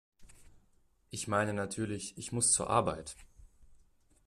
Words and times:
Ich 1.11 1.27
meine 1.27 1.53
natürlich, 1.53 2.17
ich 2.17 2.31
muss 2.31 2.53
zur 2.53 2.71
Arbeit! 2.71 3.15